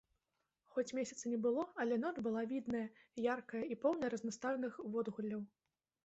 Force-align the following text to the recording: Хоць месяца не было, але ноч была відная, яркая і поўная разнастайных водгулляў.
Хоць 0.75 0.91
месяца 0.99 1.23
не 1.33 1.37
было, 1.45 1.65
але 1.83 1.97
ноч 2.03 2.13
была 2.27 2.41
відная, 2.53 2.81
яркая 3.33 3.61
і 3.75 3.77
поўная 3.83 4.09
разнастайных 4.15 4.73
водгулляў. 4.97 5.45